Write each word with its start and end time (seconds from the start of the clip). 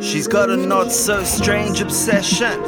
She's 0.00 0.26
got 0.28 0.50
a 0.50 0.56
not 0.56 0.90
so 0.92 1.22
strange 1.24 1.80
obsession. 1.80 2.62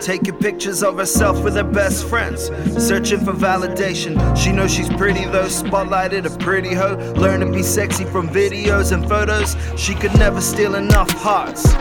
Taking 0.00 0.36
pictures 0.36 0.82
of 0.82 0.98
herself 0.98 1.42
with 1.42 1.54
her 1.54 1.64
best 1.64 2.06
friends. 2.08 2.46
Searching 2.78 3.24
for 3.24 3.32
validation. 3.32 4.36
She 4.36 4.52
knows 4.52 4.72
she's 4.72 4.88
pretty 4.88 5.24
though, 5.24 5.46
spotlighted 5.46 6.24
a 6.26 6.38
pretty 6.38 6.74
hoe. 6.74 6.96
Learn 7.16 7.40
to 7.40 7.46
be 7.46 7.62
sexy 7.62 8.04
from 8.04 8.28
videos 8.28 8.92
and 8.92 9.08
photos. 9.08 9.56
She 9.76 9.94
could 9.94 10.14
never 10.18 10.40
steal 10.40 10.74
enough 10.74 11.10
hearts. 11.10 11.72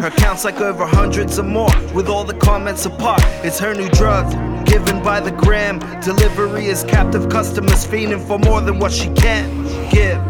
Her 0.00 0.10
count's 0.10 0.44
like 0.44 0.60
over 0.60 0.86
hundreds 0.86 1.38
or 1.38 1.42
more, 1.42 1.70
with 1.94 2.08
all 2.08 2.24
the 2.24 2.38
comments 2.38 2.86
apart. 2.86 3.22
It's 3.44 3.58
her 3.58 3.74
new 3.74 3.90
drug, 3.90 4.30
given 4.66 5.02
by 5.02 5.20
the 5.20 5.32
gram. 5.32 5.78
Delivery 6.00 6.66
is 6.66 6.84
captive 6.84 7.28
customers 7.28 7.86
fiending 7.86 8.26
for 8.26 8.38
more 8.38 8.62
than 8.62 8.78
what 8.78 8.92
she 8.92 9.10
can 9.10 9.64
give. 9.90 10.20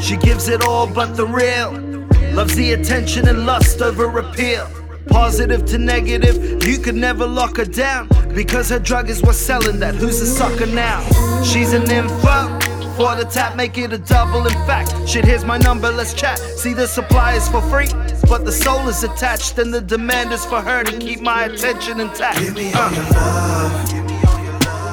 She 0.00 0.16
gives 0.16 0.48
it 0.48 0.62
all 0.62 0.86
but 0.86 1.16
the 1.16 1.26
real. 1.26 1.97
Loves 2.38 2.54
the 2.54 2.74
attention 2.74 3.26
and 3.26 3.46
lust 3.46 3.82
over 3.82 4.16
appeal. 4.16 4.70
Positive 5.08 5.66
to 5.66 5.76
negative, 5.76 6.62
you 6.62 6.78
could 6.78 6.94
never 6.94 7.26
lock 7.26 7.56
her 7.56 7.64
down. 7.64 8.06
Because 8.32 8.68
her 8.68 8.78
drug 8.78 9.10
is 9.10 9.20
what's 9.22 9.38
selling 9.38 9.80
that. 9.80 9.96
Who's 9.96 10.20
a 10.20 10.26
sucker 10.26 10.66
now? 10.66 11.02
She's 11.42 11.72
an 11.72 11.90
info. 11.90 12.60
For 12.96 13.16
the 13.16 13.28
tap, 13.28 13.56
make 13.56 13.76
it 13.76 13.92
a 13.92 13.98
double. 13.98 14.46
In 14.46 14.52
fact, 14.68 14.94
shit, 15.08 15.24
here's 15.24 15.44
my 15.44 15.58
number, 15.58 15.90
let's 15.90 16.14
chat. 16.14 16.38
See, 16.38 16.74
the 16.74 16.86
supply 16.86 17.32
is 17.32 17.48
for 17.48 17.60
free, 17.62 17.88
but 18.28 18.44
the 18.44 18.52
soul 18.52 18.86
is 18.88 19.02
attached, 19.02 19.58
and 19.58 19.74
the 19.74 19.80
demand 19.80 20.32
is 20.32 20.44
for 20.44 20.60
her 20.60 20.84
to 20.84 20.96
keep 20.96 21.20
my 21.20 21.46
attention 21.46 21.98
intact. 21.98 22.38
Give 22.38 22.54
me 22.54 22.72
all 22.72 22.92
your 22.92 23.02
love. 23.02 23.90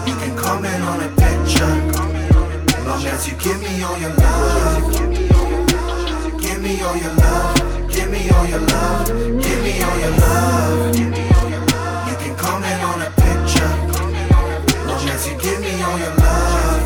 You 0.07 0.15
can 0.15 0.35
comment 0.35 0.81
on 0.81 0.99
a 1.03 1.09
picture. 1.09 1.75
Long 2.87 3.05
as 3.05 3.27
you 3.29 3.37
give 3.37 3.61
me 3.61 3.83
all 3.83 3.99
your 3.99 4.15
love. 4.15 4.94
All 6.85 6.97
your 6.97 7.13
love. 7.13 7.91
Give 7.91 8.11
me 8.11 8.29
all 8.29 8.45
your 8.45 8.59
love. 8.59 9.07
Give 9.07 9.63
me 9.63 9.81
all 9.81 9.99
your 9.99 10.11
love. 10.11 10.95
You 10.95 12.15
can 12.21 12.35
comment 12.37 12.83
on 12.83 13.01
a 13.01 13.09
picture. 13.25 13.71
Long 14.85 15.09
as 15.09 15.27
you 15.27 15.35
give 15.39 15.59
me 15.61 15.81
all 15.81 15.97
your 15.97 16.15
love. 16.15 16.81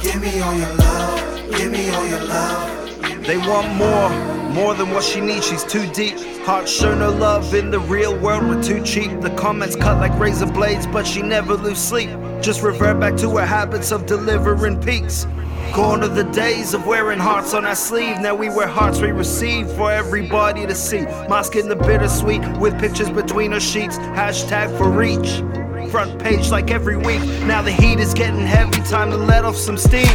Give 0.00 0.20
me 0.22 0.40
all 0.40 0.54
your 0.54 0.72
love. 0.74 1.50
Give 1.56 1.72
me 1.72 1.90
all 1.90 2.06
your 2.06 2.20
love. 2.24 3.26
They 3.26 3.36
want 3.38 3.74
more, 3.74 4.10
more 4.52 4.74
than 4.74 4.92
what 4.92 5.02
she 5.02 5.20
needs. 5.20 5.46
She's 5.46 5.64
too 5.64 5.86
deep. 5.92 6.16
Heart 6.44 6.68
show 6.68 6.94
no 6.94 7.10
love 7.10 7.52
in 7.52 7.72
the 7.72 7.80
real 7.80 8.16
world. 8.16 8.44
We're 8.44 8.62
too 8.62 8.80
cheap. 8.84 9.20
The 9.20 9.30
comments 9.30 9.74
cut 9.74 9.98
like 9.98 10.16
razor 10.20 10.46
blades, 10.46 10.86
but 10.86 11.04
she 11.04 11.20
never 11.20 11.54
lose 11.54 11.78
sleep. 11.78 12.10
Just 12.40 12.62
revert 12.62 13.00
back 13.00 13.16
to 13.16 13.36
her 13.38 13.44
habits 13.44 13.90
of 13.90 14.06
delivering 14.06 14.80
peaks. 14.80 15.26
Gone 15.74 16.02
are 16.02 16.08
the 16.08 16.24
days 16.24 16.74
of 16.74 16.86
wearing 16.86 17.18
hearts 17.18 17.52
on 17.52 17.64
our 17.64 17.74
sleeve. 17.74 18.20
Now 18.20 18.34
we 18.34 18.48
wear 18.48 18.66
hearts 18.66 19.00
we 19.00 19.10
receive 19.10 19.70
for 19.72 19.90
everybody 19.90 20.66
to 20.66 20.74
see. 20.74 21.02
Masking 21.28 21.68
the 21.68 21.76
bittersweet 21.76 22.42
with 22.58 22.78
pictures 22.78 23.10
between 23.10 23.52
her 23.52 23.60
sheets. 23.60 23.98
Hashtag 23.98 24.76
for 24.78 24.90
reach. 24.90 25.42
Front 25.90 26.20
page 26.20 26.50
like 26.50 26.70
every 26.70 26.96
week. 26.96 27.20
Now 27.44 27.62
the 27.62 27.72
heat 27.72 28.00
is 28.00 28.14
getting 28.14 28.40
heavy. 28.40 28.80
Time 28.82 29.10
to 29.10 29.16
let 29.16 29.44
off 29.44 29.56
some 29.56 29.76
steam. 29.76 30.08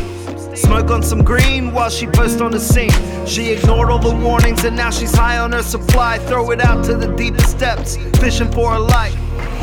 Smoke 0.56 0.92
on 0.92 1.02
some 1.02 1.24
green 1.24 1.72
while 1.72 1.90
she 1.90 2.08
posts 2.08 2.42
on 2.42 2.52
the 2.52 2.60
scene. 2.60 2.92
She 3.26 3.52
ignored 3.52 3.90
all 3.90 4.00
the 4.00 4.16
warnings 4.16 4.64
and 4.64 4.76
now 4.76 4.90
she's 4.90 5.16
high 5.16 5.38
on 5.38 5.52
her 5.54 5.64
supply. 5.64 6.18
Throw 6.20 6.52
it 6.52 6.62
out 6.62 6.84
to 6.86 6.96
the 6.96 7.08
deepest 7.16 7.58
depths, 7.58 7.98
fishing 8.20 8.52
for 8.52 8.74
a 8.74 8.80
light. 8.80 9.16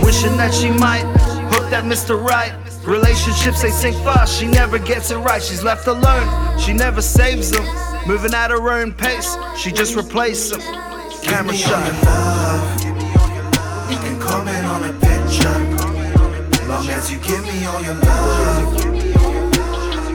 Wishing 0.03 0.37
that 0.37 0.55
she 0.55 0.71
might 0.71 1.05
hook 1.53 1.69
that 1.71 1.85
Mr. 1.85 2.21
Right. 2.23 2.55
Relationships 2.85 3.61
they 3.63 3.71
sink 3.71 3.97
fast, 4.05 4.39
she 4.39 4.47
never 4.47 4.79
gets 4.79 5.11
it 5.11 5.17
right. 5.19 5.43
She's 5.43 5.63
left 5.63 5.87
alone, 5.87 6.59
she 6.59 6.73
never 6.73 7.03
saves 7.03 7.51
them. 7.51 7.65
Moving 8.07 8.33
at 8.35 8.51
her 8.51 8.71
own 8.71 8.93
pace, 8.93 9.37
she 9.57 9.71
just 9.73 9.95
replaces 9.95 10.51
them. 10.53 10.61
Camera 11.23 11.53
Give 11.53 11.61
me 11.61 11.65
all 11.65 11.71
shot. 11.71 11.87
your 11.87 12.03
love. 12.05 12.85
You 13.91 13.97
can 13.99 14.21
comment 14.21 14.65
on 14.67 14.85
a 14.85 14.93
picture. 14.95 15.59
Long 16.69 16.89
as 16.89 17.11
you 17.11 17.19
give 17.19 17.43
me 17.45 17.67
all 17.67 17.83
your 17.83 17.95
love. 17.95 18.75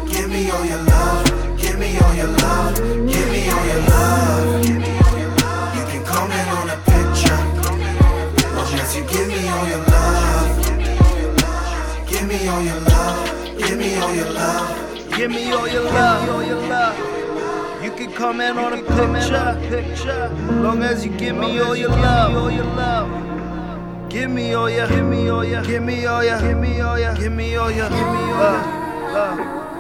Give 0.10 0.30
me 0.30 0.50
all 0.50 0.66
your 0.66 0.82
love. 0.84 1.58
Give 1.60 1.78
me 1.80 1.98
all 2.00 2.16
your 2.16 2.28
love. 2.28 2.76
Give 2.76 3.30
me 3.32 3.50
all 3.50 3.66
your 3.68 3.82
love. 3.92 4.66
You 4.66 5.84
can 5.92 6.04
comment 6.06 6.50
on 6.60 6.70
a 6.70 6.78
picture. 6.86 7.40
Long 8.56 8.74
as 8.80 8.96
you 8.96 9.04
give 9.06 9.28
me 9.28 9.48
all 9.50 9.68
your 9.68 9.78
love. 9.80 10.13
Give 12.34 12.42
me 12.42 12.48
all 12.48 12.64
your 12.64 12.80
love. 12.80 13.58
Give 13.60 13.78
me 13.78 13.96
all 14.00 14.16
your 14.16 14.32
love. 14.32 15.16
Give 15.16 15.30
me 15.30 15.52
all 15.52 15.68
your 15.68 15.84
love, 15.84 16.30
all 16.30 16.44
your 16.44 16.62
love. 16.68 17.84
You 17.84 17.92
can 17.92 18.12
comment 18.12 18.58
on 18.58 18.74
a 18.74 18.78
picture, 18.78 19.70
picture. 19.70 20.30
Long 20.50 20.82
as 20.82 21.06
you 21.06 21.12
give 21.12 21.36
me 21.38 21.60
all 21.60 21.76
your 21.76 21.90
love, 21.90 22.36
all 22.36 22.50
your 22.50 22.66
love. 22.66 24.10
Give 24.10 24.32
me 24.32 24.56
all 24.56 24.68
your, 24.68 24.88
give 24.88 25.06
me 25.06 25.30
all 25.30 25.46
your, 25.46 25.62
give 25.62 25.84
me 25.84 26.08
all 26.08 26.24
your, 26.24 26.42
give 26.42 26.58
me 26.58 26.82
all 26.82 26.98
your, 26.98 27.14
give 27.14 27.32
me 27.32 27.56
all 27.56 27.70
your, 27.70 27.90
give 27.90 28.00
me 28.00 28.04
all 28.04 28.42
your. 28.42 29.16
Uh, 29.16 29.73